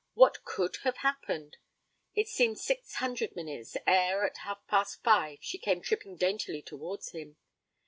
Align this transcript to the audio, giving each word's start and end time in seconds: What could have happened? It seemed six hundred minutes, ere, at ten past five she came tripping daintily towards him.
What 0.15 0.43
could 0.43 0.77
have 0.77 0.97
happened? 1.05 1.57
It 2.15 2.27
seemed 2.27 2.57
six 2.57 2.95
hundred 2.95 3.35
minutes, 3.35 3.77
ere, 3.85 4.25
at 4.25 4.33
ten 4.33 4.55
past 4.67 5.03
five 5.03 5.37
she 5.41 5.59
came 5.59 5.79
tripping 5.79 6.17
daintily 6.17 6.63
towards 6.63 7.11
him. 7.11 7.37